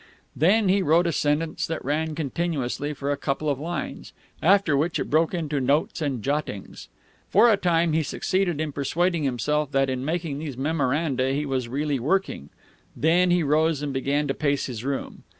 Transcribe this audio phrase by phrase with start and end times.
[0.35, 4.97] Then he wrote a sentence that ran continuously for a couple of lines, after which
[4.97, 6.87] it broke on into notes and jottings.
[7.29, 11.69] For a time he succeeded in persuading himself that in making these memoranda he was
[11.69, 12.49] really working;
[12.95, 15.21] then he rose and began to pace his room.